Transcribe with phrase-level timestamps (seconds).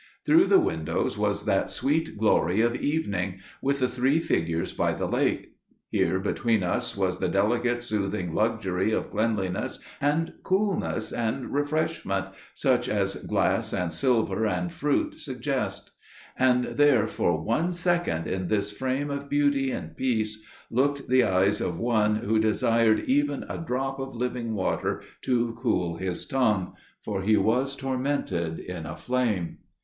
[0.25, 5.53] Through the windows was that sweet glory of evening––with the three figures by the lake.
[5.91, 12.89] Here, between us, was the delicate soothing luxury of cleanliness and coolness and refreshment, such
[12.89, 15.91] as glass and silver and fruit suggest:
[16.35, 20.41] and there for one second in this frame of beauty and peace
[20.71, 25.97] looked the eyes of one who desired even a drop of living water to cool
[25.97, 26.73] his tongue,
[27.03, 29.59] for he was tormented in a flame.